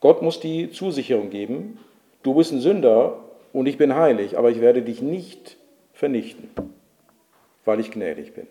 [0.00, 1.78] Gott muss die Zusicherung geben,
[2.22, 3.25] du bist ein Sünder
[3.56, 5.56] und ich bin heilig, aber ich werde dich nicht
[5.94, 6.50] vernichten,
[7.64, 8.46] weil ich gnädig bin.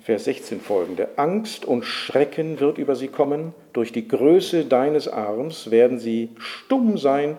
[0.00, 1.10] Vers 16 folgende.
[1.14, 3.54] Angst und Schrecken wird über sie kommen.
[3.72, 7.36] Durch die Größe deines Arms werden sie stumm sein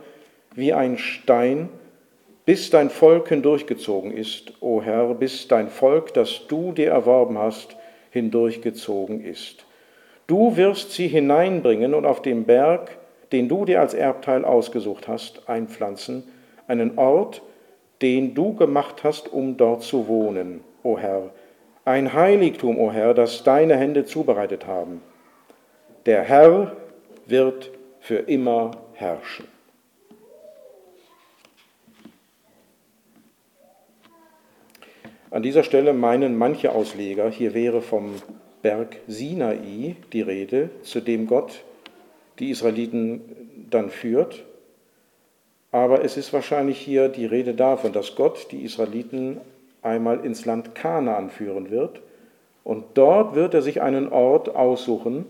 [0.55, 1.67] wie ein Stein,
[2.45, 7.75] bis dein Volk hindurchgezogen ist, o Herr, bis dein Volk, das du dir erworben hast,
[8.11, 9.65] hindurchgezogen ist.
[10.27, 15.47] Du wirst sie hineinbringen und auf dem Berg den du dir als Erbteil ausgesucht hast,
[15.47, 16.23] einpflanzen,
[16.67, 17.41] einen Ort,
[18.01, 21.29] den du gemacht hast, um dort zu wohnen, o Herr.
[21.85, 25.01] Ein Heiligtum, o Herr, das deine Hände zubereitet haben.
[26.05, 26.75] Der Herr
[27.25, 29.45] wird für immer herrschen.
[35.31, 38.15] An dieser Stelle meinen manche Ausleger, hier wäre vom
[38.61, 41.63] Berg Sinai die Rede, zu dem Gott
[42.37, 43.21] die Israeliten
[43.69, 44.43] dann führt.
[45.71, 49.39] Aber es ist wahrscheinlich hier die Rede davon, dass Gott die Israeliten
[49.81, 52.01] einmal ins Land Kanaan führen wird.
[52.65, 55.25] Und dort wird er sich einen Ort aussuchen,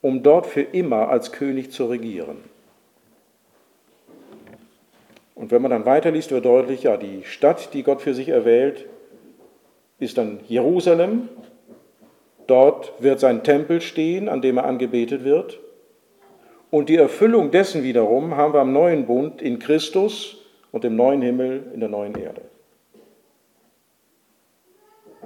[0.00, 2.38] um dort für immer als König zu regieren.
[5.34, 8.86] Und wenn man dann weiterliest, wird deutlich, ja, die Stadt, die Gott für sich erwählt,
[9.98, 11.28] ist dann Jerusalem.
[12.46, 15.58] Dort wird sein Tempel stehen, an dem er angebetet wird.
[16.70, 20.38] Und die Erfüllung dessen wiederum haben wir am neuen Bund in Christus
[20.72, 22.42] und im neuen Himmel in der neuen Erde.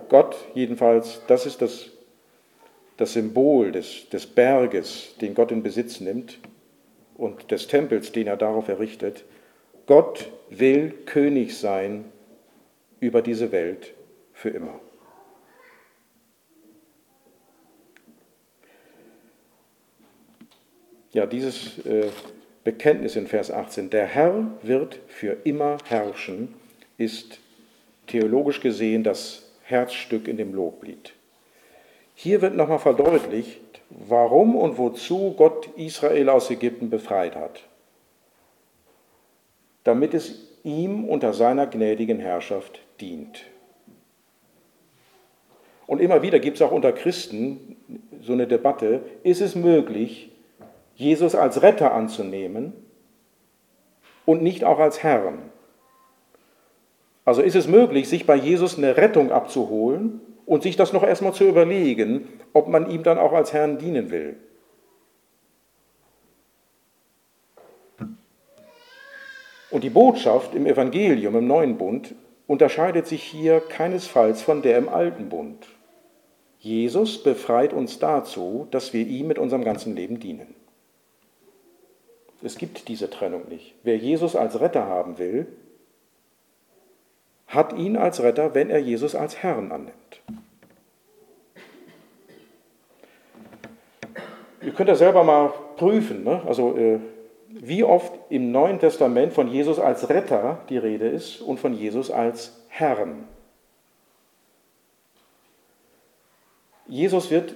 [0.08, 1.90] Gott jedenfalls, das ist das,
[2.96, 6.38] das Symbol des, des Berges, den Gott in Besitz nimmt
[7.16, 9.24] und des Tempels, den er darauf errichtet.
[9.86, 12.04] Gott will König sein
[12.98, 13.94] über diese Welt
[14.40, 14.80] für immer.
[21.12, 22.08] Ja, dieses äh,
[22.64, 26.54] Bekenntnis in Vers 18, der Herr wird für immer herrschen,
[26.96, 27.38] ist
[28.06, 31.12] theologisch gesehen das Herzstück in dem Loblied.
[32.14, 37.64] Hier wird nochmal verdeutlicht, warum und wozu Gott Israel aus Ägypten befreit hat.
[39.84, 43.44] Damit es ihm unter seiner gnädigen Herrschaft dient.
[45.90, 47.74] Und immer wieder gibt es auch unter Christen
[48.22, 50.30] so eine Debatte, ist es möglich,
[50.94, 52.74] Jesus als Retter anzunehmen
[54.24, 55.50] und nicht auch als Herrn?
[57.24, 61.32] Also ist es möglich, sich bei Jesus eine Rettung abzuholen und sich das noch erstmal
[61.32, 64.36] zu überlegen, ob man ihm dann auch als Herrn dienen will?
[69.72, 72.14] Und die Botschaft im Evangelium, im neuen Bund,
[72.46, 75.66] unterscheidet sich hier keinesfalls von der im alten Bund.
[76.60, 80.54] Jesus befreit uns dazu, dass wir ihm mit unserem ganzen Leben dienen.
[82.42, 83.74] Es gibt diese Trennung nicht.
[83.82, 85.46] Wer Jesus als Retter haben will,
[87.46, 90.22] hat ihn als Retter, wenn er Jesus als Herrn annimmt.
[94.62, 96.24] Ihr könnt das selber mal prüfen.
[96.24, 96.42] Ne?
[96.46, 97.00] Also, äh,
[97.48, 102.10] wie oft im Neuen Testament von Jesus als Retter die Rede ist und von Jesus
[102.10, 103.24] als Herrn.
[106.90, 107.54] Jesus wird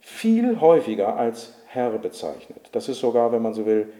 [0.00, 2.68] viel häufiger als Herr bezeichnet.
[2.72, 3.92] Das ist sogar, wenn man so will,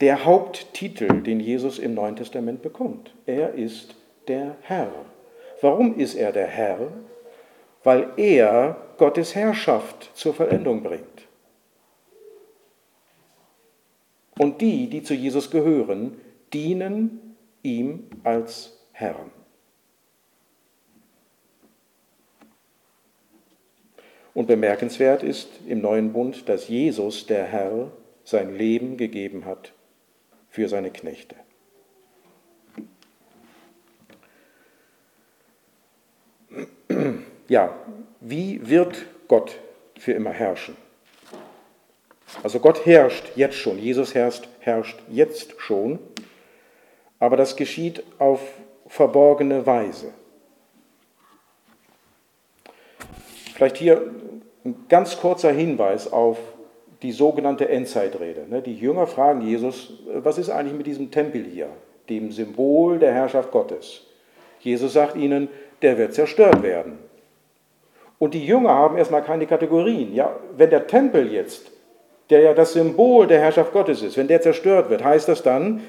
[0.00, 3.14] der Haupttitel, den Jesus im Neuen Testament bekommt.
[3.24, 3.94] Er ist
[4.26, 4.92] der Herr.
[5.60, 6.92] Warum ist er der Herr?
[7.84, 11.06] Weil er Gottes Herrschaft zur Vollendung bringt.
[14.38, 16.20] Und die, die zu Jesus gehören,
[16.52, 19.30] dienen ihm als Herrn.
[24.34, 27.90] Und bemerkenswert ist im neuen Bund, dass Jesus, der Herr,
[28.24, 29.72] sein Leben gegeben hat
[30.48, 31.36] für seine Knechte.
[37.48, 37.76] Ja,
[38.20, 39.58] wie wird Gott
[39.98, 40.76] für immer herrschen?
[42.42, 45.98] Also Gott herrscht jetzt schon, Jesus herrscht, herrscht jetzt schon,
[47.18, 48.40] aber das geschieht auf
[48.86, 50.14] verborgene Weise.
[53.54, 54.10] Vielleicht hier
[54.64, 56.38] ein ganz kurzer Hinweis auf
[57.02, 58.46] die sogenannte Endzeitrede.
[58.48, 58.62] Ne?
[58.62, 61.68] Die Jünger fragen Jesus, was ist eigentlich mit diesem Tempel hier,
[62.08, 64.06] dem Symbol der Herrschaft Gottes?
[64.60, 65.48] Jesus sagt ihnen,
[65.82, 66.98] der wird zerstört werden.
[68.20, 70.14] Und die Jünger haben erstmal keine Kategorien.
[70.14, 71.72] Ja, wenn der Tempel jetzt,
[72.30, 75.82] der ja das Symbol der Herrschaft Gottes ist, wenn der zerstört wird, heißt das dann,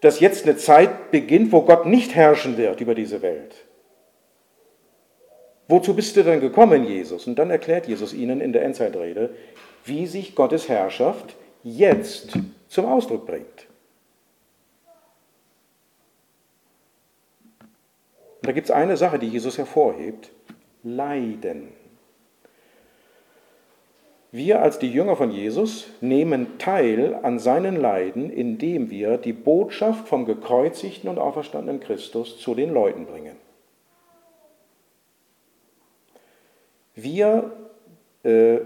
[0.00, 3.54] dass jetzt eine Zeit beginnt, wo Gott nicht herrschen wird über diese Welt.
[5.68, 7.26] Wozu bist du denn gekommen, Jesus?
[7.26, 9.34] Und dann erklärt Jesus ihnen in der Endzeitrede,
[9.84, 12.32] wie sich Gottes Herrschaft jetzt
[12.68, 13.66] zum Ausdruck bringt.
[18.40, 20.30] Und da gibt es eine Sache, die Jesus hervorhebt,
[20.82, 21.68] Leiden.
[24.30, 30.06] Wir als die Jünger von Jesus nehmen teil an seinen Leiden, indem wir die Botschaft
[30.08, 33.36] vom gekreuzigten und auferstandenen Christus zu den Leuten bringen.
[37.02, 37.52] Wir
[38.24, 38.58] äh,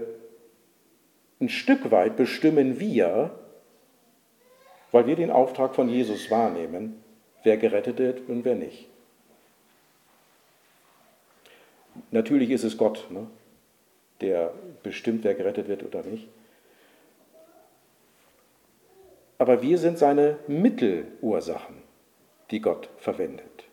[1.39, 3.31] ein Stück weit bestimmen wir,
[4.91, 7.03] weil wir den Auftrag von Jesus wahrnehmen,
[7.43, 8.87] wer gerettet wird und wer nicht.
[12.11, 13.27] Natürlich ist es Gott, ne,
[14.21, 16.27] der bestimmt, wer gerettet wird oder nicht.
[19.37, 21.75] Aber wir sind seine Mittelursachen,
[22.49, 23.65] die Gott verwendet.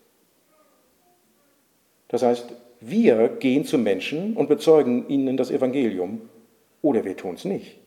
[2.09, 6.29] Das heißt, wir gehen zu Menschen und bezeugen ihnen das Evangelium
[6.81, 7.77] oder wir tun es nicht.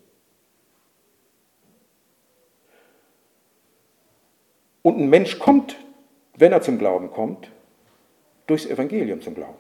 [4.83, 5.77] Und ein Mensch kommt,
[6.37, 7.51] wenn er zum Glauben kommt,
[8.47, 9.55] durchs Evangelium zum Glauben.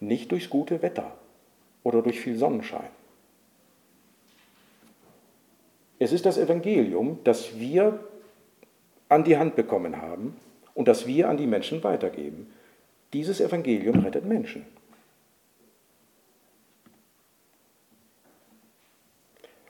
[0.00, 1.16] Nicht durchs gute Wetter
[1.84, 2.90] oder durch viel Sonnenschein.
[5.98, 8.00] Es ist das Evangelium, das wir
[9.08, 10.36] an die Hand bekommen haben
[10.74, 12.52] und das wir an die Menschen weitergeben.
[13.12, 14.66] Dieses Evangelium rettet Menschen.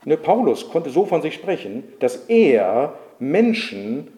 [0.04, 4.08] Ne, Paulus konnte so von sich sprechen, dass er Menschen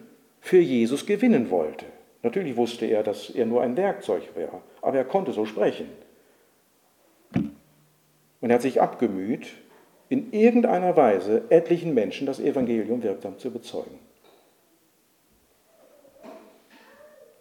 [0.41, 1.85] für Jesus gewinnen wollte.
[2.23, 5.89] Natürlich wusste er, dass er nur ein Werkzeug wäre, aber er konnte so sprechen.
[8.41, 9.47] Und er hat sich abgemüht,
[10.09, 13.99] in irgendeiner Weise etlichen Menschen das Evangelium wirksam zu bezeugen.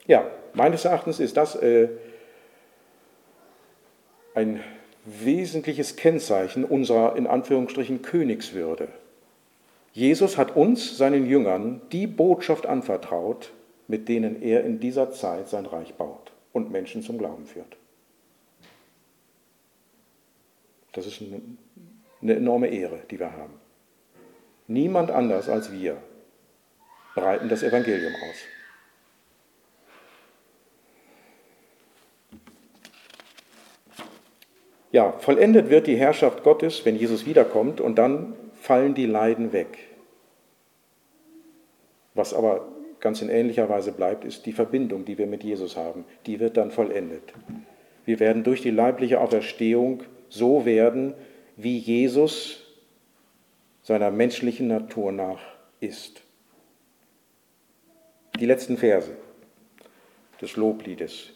[0.07, 1.89] Ja, meines Erachtens ist das äh,
[4.35, 4.61] ein
[5.05, 8.89] wesentliches Kennzeichen unserer in Anführungsstrichen Königswürde.
[9.93, 13.53] Jesus hat uns, seinen Jüngern, die Botschaft anvertraut,
[13.87, 17.77] mit denen er in dieser Zeit sein Reich baut und Menschen zum Glauben führt.
[20.93, 21.21] Das ist
[22.23, 23.55] eine enorme Ehre, die wir haben.
[24.67, 25.99] Niemand anders als wir
[27.15, 28.37] breiten das Evangelium aus.
[34.95, 39.77] Ja, vollendet wird die Herrschaft Gottes, wenn Jesus wiederkommt, und dann fallen die Leiden weg.
[42.15, 42.69] Was aber
[43.01, 46.05] ganz in ähnlicher Weise bleibt, ist die Verbindung, die wir mit Jesus haben.
[46.27, 47.35] Die wird dann vollendet.
[48.05, 51.15] Wir werden durch die leibliche Auferstehung so werden,
[51.57, 52.63] wie Jesus
[53.83, 55.41] seiner menschlichen Natur nach
[55.81, 56.23] ist.
[58.39, 59.11] Die letzten Verse
[60.41, 61.34] des Lobliedes.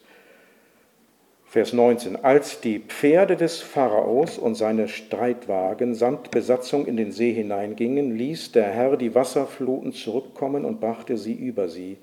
[1.51, 2.22] Vers 19.
[2.22, 8.53] Als die Pferde des Pharaos und seine Streitwagen samt Besatzung in den See hineingingen, ließ
[8.53, 11.96] der Herr die Wasserfluten zurückkommen und brachte sie über sie.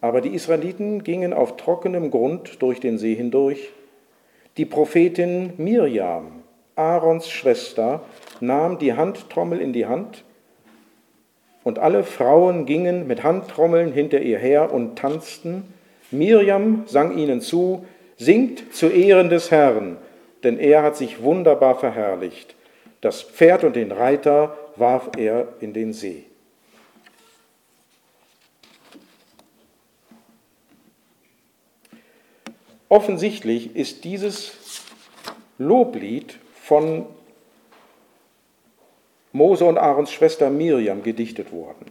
[0.00, 3.68] Aber die Israeliten gingen auf trockenem Grund durch den See hindurch.
[4.56, 6.42] Die Prophetin Mirjam,
[6.74, 8.00] Aarons Schwester,
[8.40, 10.24] nahm die Handtrommel in die Hand,
[11.62, 15.64] und alle Frauen gingen mit Handtrommeln hinter ihr her und tanzten.
[16.10, 17.84] Mirjam sang ihnen zu,
[18.18, 19.96] Singt zu Ehren des Herrn,
[20.42, 22.56] denn er hat sich wunderbar verherrlicht.
[23.00, 26.24] Das Pferd und den Reiter warf er in den See.
[32.88, 34.82] Offensichtlich ist dieses
[35.58, 37.06] Loblied von
[39.32, 41.86] Mose und Aarons Schwester Miriam gedichtet worden.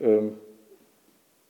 [0.00, 0.38] Ähm,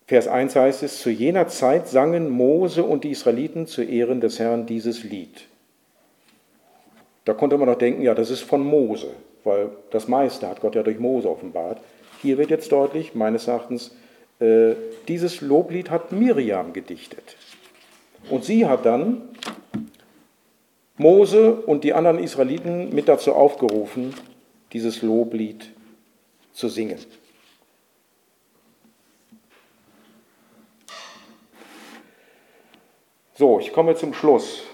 [0.09, 4.39] Vers 1 heißt es, zu jener Zeit sangen Mose und die Israeliten zu Ehren des
[4.39, 5.47] Herrn dieses Lied.
[7.27, 9.11] Da konnte man noch denken, ja, das ist von Mose,
[9.45, 11.83] weil das meiste hat Gott ja durch Mose offenbart.
[12.23, 13.95] Hier wird jetzt deutlich, meines Erachtens,
[14.41, 14.73] äh,
[15.09, 17.37] dieses Loblied hat Miriam gedichtet.
[18.31, 19.29] Und sie hat dann
[20.97, 24.15] Mose und die anderen Israeliten mit dazu aufgerufen,
[24.73, 25.71] dieses Loblied
[26.55, 26.99] zu singen.
[33.39, 34.64] So, ich komme zum Schluss.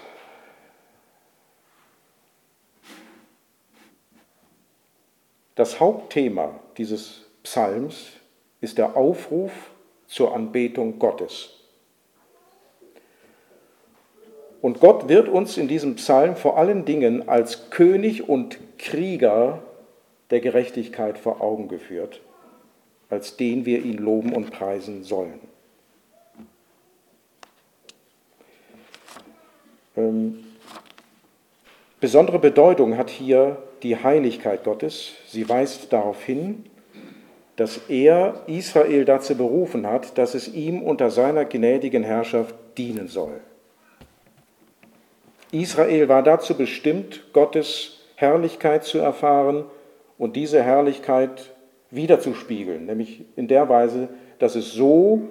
[5.53, 8.07] Das Hauptthema dieses Psalms
[8.61, 9.51] ist der Aufruf
[10.07, 11.51] zur Anbetung Gottes.
[14.63, 19.61] Und Gott wird uns in diesem Psalm vor allen Dingen als König und Krieger
[20.31, 22.19] der Gerechtigkeit vor Augen geführt,
[23.11, 25.54] als den wir ihn loben und preisen sollen.
[31.99, 35.13] Besondere Bedeutung hat hier die Heiligkeit Gottes.
[35.27, 36.65] Sie weist darauf hin,
[37.55, 43.39] dass er Israel dazu berufen hat, dass es ihm unter seiner gnädigen Herrschaft dienen soll.
[45.51, 49.65] Israel war dazu bestimmt, Gottes Herrlichkeit zu erfahren
[50.17, 51.53] und diese Herrlichkeit
[51.91, 55.21] wiederzuspiegeln, nämlich in der Weise, dass es so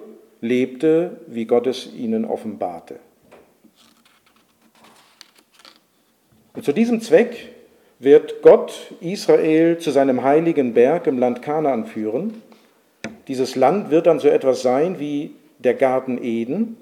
[0.41, 2.95] lebte, wie Gott es ihnen offenbarte.
[6.55, 7.49] Und zu diesem Zweck
[7.99, 12.41] wird Gott Israel zu seinem heiligen Berg im Land Kanaan führen.
[13.27, 16.77] Dieses Land wird dann so etwas sein wie der Garten Eden.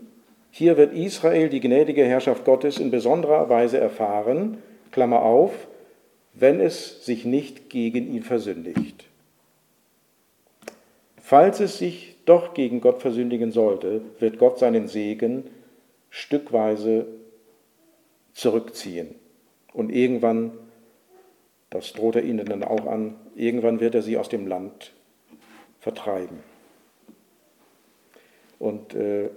[0.52, 4.58] Hier wird Israel die gnädige Herrschaft Gottes in besonderer Weise erfahren,
[4.92, 5.52] Klammer auf,
[6.34, 9.06] wenn es sich nicht gegen ihn versündigt.
[11.18, 15.46] Falls es sich doch gegen Gott versündigen sollte, wird Gott seinen Segen
[16.10, 17.06] stückweise
[18.34, 19.16] zurückziehen.
[19.74, 20.52] Und irgendwann,
[21.70, 24.94] das droht er ihnen dann auch an, irgendwann wird er sie aus dem Land
[25.80, 26.40] vertreiben.
[28.60, 29.30] Und äh,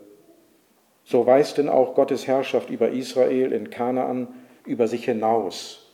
[1.05, 4.29] so weist denn auch Gottes Herrschaft über Israel in Kanaan
[4.67, 5.93] über sich hinaus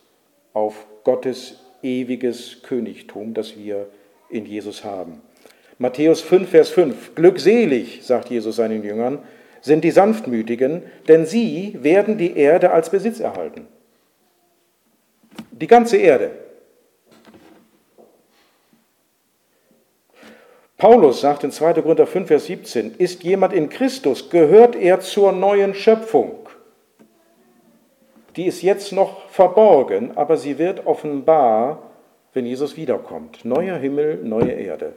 [0.53, 3.88] auf Gottes ewiges Königtum, das wir
[4.30, 5.20] in Jesus haben.
[5.78, 7.14] Matthäus 5, Vers 5.
[7.14, 9.18] Glückselig, sagt Jesus seinen Jüngern,
[9.61, 13.66] sind die Sanftmütigen, denn sie werden die Erde als Besitz erhalten.
[15.62, 16.32] Die ganze Erde.
[20.76, 21.74] Paulus sagt in 2.
[21.74, 26.48] Korinther 5, Vers 17, ist jemand in Christus, gehört er zur neuen Schöpfung.
[28.34, 31.92] Die ist jetzt noch verborgen, aber sie wird offenbar,
[32.32, 33.44] wenn Jesus wiederkommt.
[33.44, 34.94] Neuer Himmel, neue Erde.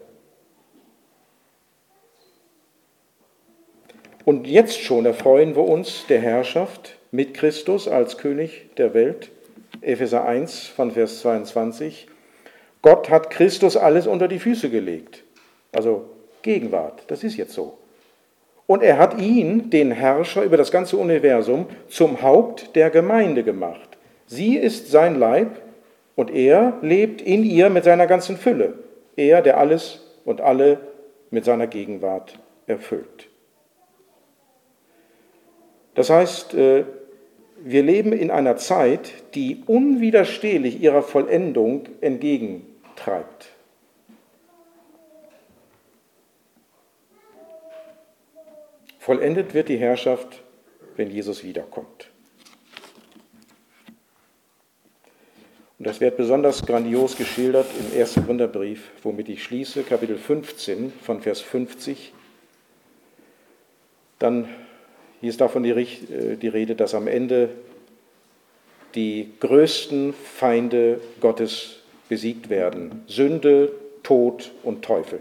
[4.23, 9.29] Und jetzt schon erfreuen wir uns der Herrschaft mit Christus als König der Welt.
[9.85, 12.07] Epheser 1 von Vers 22.
[12.81, 15.23] Gott hat Christus alles unter die Füße gelegt.
[15.71, 16.05] Also
[16.41, 17.77] Gegenwart, das ist jetzt so.
[18.67, 23.97] Und er hat ihn, den Herrscher über das ganze Universum, zum Haupt der Gemeinde gemacht.
[24.25, 25.61] Sie ist sein Leib
[26.15, 28.73] und er lebt in ihr mit seiner ganzen Fülle.
[29.15, 30.79] Er, der alles und alle
[31.29, 33.29] mit seiner Gegenwart erfüllt.
[35.93, 36.85] Das heißt, äh,
[37.67, 43.47] wir leben in einer Zeit, die unwiderstehlich ihrer Vollendung entgegentreibt.
[48.99, 50.43] Vollendet wird die Herrschaft,
[50.95, 52.11] wenn Jesus wiederkommt.
[55.79, 61.19] Und das wird besonders grandios geschildert im ersten Gründerbrief, womit ich schließe, Kapitel 15 von
[61.19, 62.13] Vers 50.
[64.19, 64.47] Dann
[65.21, 67.49] hier ist davon die, äh, die Rede, dass am Ende
[68.95, 73.03] die größten Feinde Gottes besiegt werden.
[73.07, 73.71] Sünde,
[74.03, 75.19] Tod und Teufel.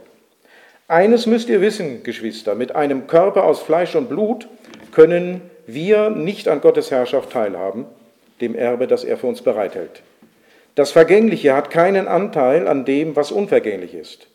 [0.87, 4.47] Eines müsst ihr wissen, Geschwister, mit einem Körper aus Fleisch und Blut
[4.93, 7.87] können wir nicht an Gottes Herrschaft teilhaben,
[8.41, 10.03] dem Erbe, das er für uns bereithält.
[10.75, 14.27] Das Vergängliche hat keinen Anteil an dem, was unvergänglich ist.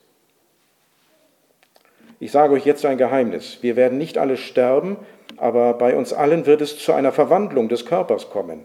[2.19, 3.59] Ich sage euch jetzt ein Geheimnis.
[3.61, 4.97] Wir werden nicht alle sterben,
[5.37, 8.63] aber bei uns allen wird es zu einer Verwandlung des Körpers kommen.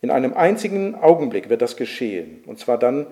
[0.00, 3.06] In einem einzigen Augenblick wird das geschehen, und zwar dann,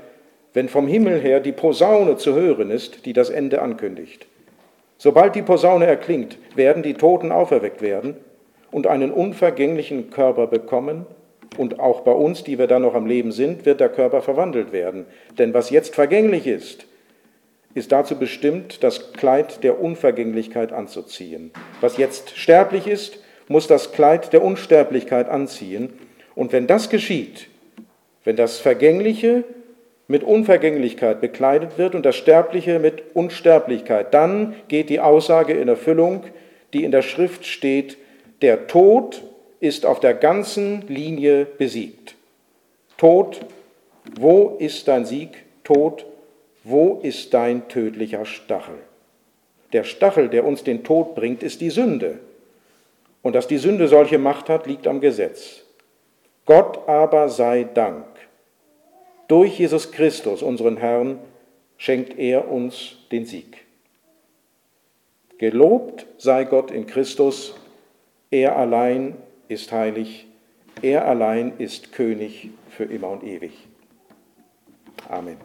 [0.52, 4.26] wenn vom Himmel her die Posaune zu hören ist, die das Ende ankündigt.
[4.98, 8.16] Sobald die Posaune erklingt, werden die Toten auferweckt werden
[8.70, 11.06] und einen unvergänglichen Körper bekommen,
[11.56, 14.72] und auch bei uns, die wir dann noch am Leben sind, wird der Körper verwandelt
[14.72, 15.06] werden.
[15.38, 16.86] Denn was jetzt vergänglich ist,
[17.76, 21.50] ist dazu bestimmt, das Kleid der Unvergänglichkeit anzuziehen.
[21.82, 23.18] Was jetzt sterblich ist,
[23.48, 25.92] muss das Kleid der Unsterblichkeit anziehen.
[26.34, 27.48] Und wenn das geschieht,
[28.24, 29.44] wenn das Vergängliche
[30.08, 36.24] mit Unvergänglichkeit bekleidet wird und das Sterbliche mit Unsterblichkeit, dann geht die Aussage in Erfüllung,
[36.72, 37.98] die in der Schrift steht,
[38.40, 39.22] der Tod
[39.60, 42.14] ist auf der ganzen Linie besiegt.
[42.96, 43.40] Tod,
[44.18, 45.44] wo ist dein Sieg?
[45.62, 46.06] Tod,
[46.68, 48.78] wo ist dein tödlicher Stachel?
[49.72, 52.18] Der Stachel, der uns den Tod bringt, ist die Sünde.
[53.22, 55.62] Und dass die Sünde solche Macht hat, liegt am Gesetz.
[56.44, 58.04] Gott aber sei Dank.
[59.28, 61.18] Durch Jesus Christus, unseren Herrn,
[61.76, 63.64] schenkt er uns den Sieg.
[65.38, 67.54] Gelobt sei Gott in Christus,
[68.30, 69.16] er allein
[69.48, 70.26] ist heilig,
[70.82, 73.52] er allein ist König für immer und ewig.
[75.08, 75.36] Amen.